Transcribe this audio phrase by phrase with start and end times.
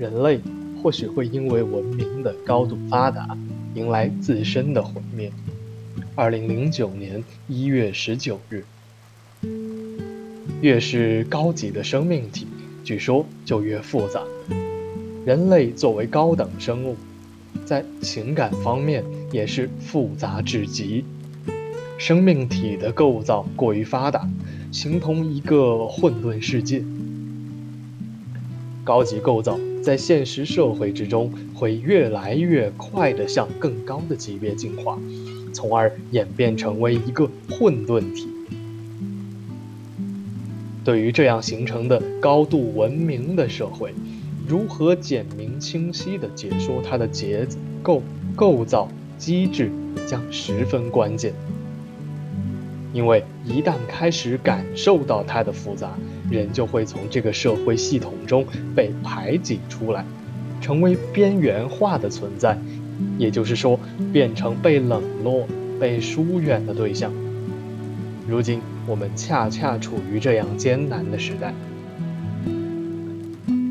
[0.00, 0.40] 人类
[0.82, 3.36] 或许会因为文明的高度发达，
[3.74, 5.30] 迎来自身的毁灭。
[6.14, 8.64] 二零零九年一月十九日，
[10.62, 12.46] 越是高级的生命体，
[12.82, 14.22] 据说就越复杂。
[15.26, 16.96] 人类作为高等生物，
[17.66, 21.04] 在情感方面也是复杂至极。
[21.98, 24.26] 生命体的构造过于发达，
[24.72, 26.82] 形同一个混沌世界。
[28.82, 29.60] 高级构造。
[29.82, 34.98] 在现实社会之中，会越来越快地向更高的级别进化，
[35.52, 38.28] 从而演变成为一个混沌体。
[40.84, 43.94] 对于这样形成的高度文明的社会，
[44.46, 47.46] 如何简明清晰地解说它的结
[47.82, 48.02] 构、
[48.34, 48.88] 构造、
[49.18, 49.70] 机制，
[50.06, 51.32] 将十分关键。
[52.92, 55.96] 因为一旦开始感受到它的复杂，
[56.30, 60.04] 人就会从这个社会系统中被排挤出来，
[60.60, 62.56] 成为边缘化的存在，
[63.18, 63.78] 也就是说，
[64.12, 65.46] 变成被冷落、
[65.80, 67.12] 被疏远的对象。
[68.28, 71.52] 如今，我们恰恰处于这样艰难的时代。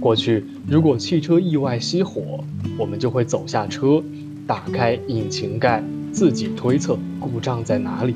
[0.00, 2.42] 过去，如果汽车意外熄火，
[2.78, 4.02] 我们就会走下车，
[4.46, 8.14] 打开引擎盖，自己推测故障在哪里。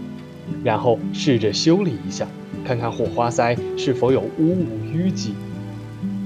[0.63, 2.27] 然后试着修理一下，
[2.65, 5.35] 看看火花塞是否有污物淤积，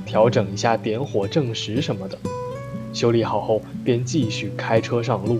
[0.04, 2.18] 调整一下点火正时什么的。
[2.92, 5.38] 修理好后便继续开车上路。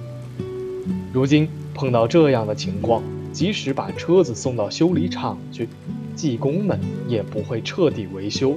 [1.13, 3.03] 如今碰到这样的情况，
[3.33, 5.69] 即使把车子送到修理厂去，
[6.15, 8.57] 技工们也不会彻底维修，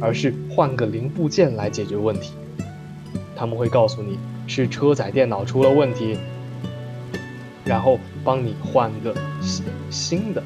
[0.00, 2.32] 而是换个零部件来解决问题。
[3.36, 6.16] 他们会告诉你是车载电脑出了问题。
[7.66, 9.12] 然后帮你换个
[9.42, 10.42] 新新的，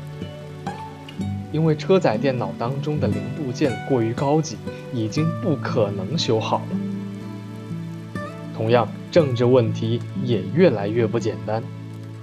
[1.52, 4.56] 因为车载电脑当中的零部件过于高级，
[4.94, 8.22] 已经不可能修好了。
[8.56, 11.62] 同样，政治问题也越来越不简单，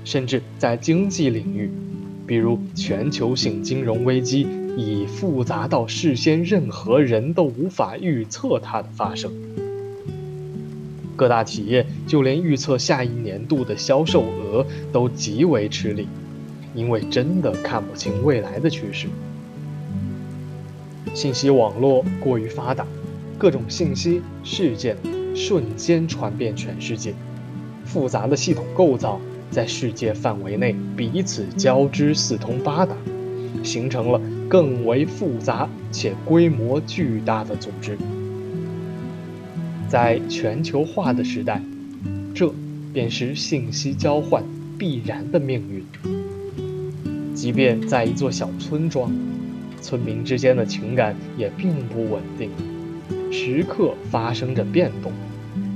[0.03, 1.71] 甚至在经济领域，
[2.25, 9.31] 比如全球性金融危机，已复杂到事先任何人都无法预测它的发生。
[11.17, 16.07] 各大企业就连预测下一年度的销售额都极为吃力，
[16.73, 19.07] 因为真的看不清未来的趋势。
[21.13, 22.85] 信息网络过于发达，
[23.39, 24.95] 各种信息事件
[25.35, 27.13] 瞬间传遍全世界，
[27.83, 32.95] 复杂的系统构造在世界范围内彼此交织四通八达，
[33.63, 37.97] 形成了更为复杂且规模巨大的组织。
[39.89, 41.61] 在全球化的时代，
[42.35, 42.53] 这
[42.93, 44.43] 便是信息交换
[44.77, 45.85] 必然的命运。
[47.33, 49.09] 即便在一座小村庄，
[49.81, 52.49] 村民之间的情感也并不稳定，
[53.31, 55.11] 时刻发生着变动，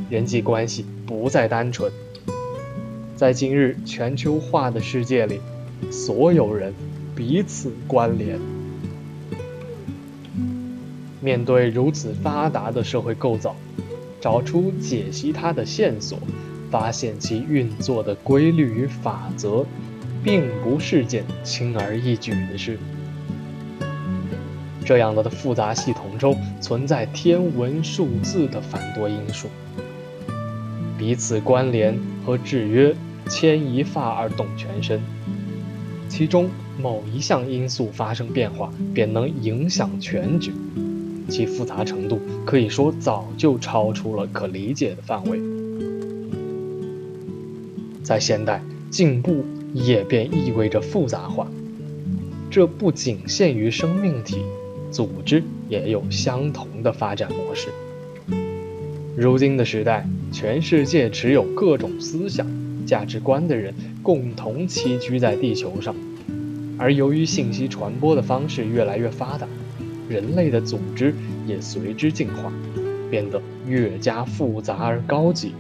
[0.10, 1.90] 人际关系不再单纯。
[3.16, 5.40] 在今日全球化的世界里，
[5.90, 6.74] 所有人
[7.16, 8.40] 彼此关联。
[11.22, 13.56] 面对如此发达的社会构造，
[14.22, 16.18] 找出解析它的线索，
[16.70, 19.66] 发现其运作的规律与法则，
[20.24, 22.78] 并不是件轻而易举的事。
[24.86, 29.48] 这样的复杂系统中存在天文数字的繁多因素，
[30.98, 32.96] 彼此关联和制约，
[33.28, 35.02] 牵一发而动全身。
[36.08, 40.52] 其中某一项因素发生变化，便能影响全局。
[41.30, 45.40] 其复杂程度可以说早就超出了可理解的范围。
[48.04, 51.48] 在现代，进步也便意味着复杂化，
[52.50, 54.40] 这不仅限于生命体，
[54.92, 57.70] 组织也有相同的发展模式。
[59.16, 62.48] 如今的时代，全世界持有各种思想、
[62.86, 65.96] 价值观的人共同栖居在地球上，
[66.78, 69.48] 而由于信息传播的方式越来越发达。
[70.12, 71.16] 人类的组织
[71.48, 72.52] 也随之进化，
[73.10, 75.54] 变得越加复杂而高级。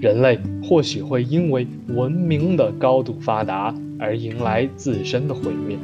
[0.00, 5.76] 人类或许会因为文明的高度发达而迎来自身的毁灭，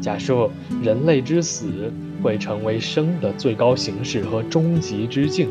[0.00, 0.48] 假设
[0.82, 1.92] 人类之死
[2.22, 5.48] 会成为生的最高形式和终极之境，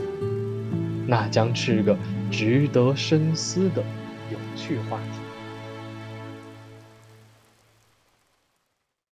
[1.07, 1.97] 那将是个
[2.31, 3.83] 值得深思的
[4.31, 5.18] 有趣话题。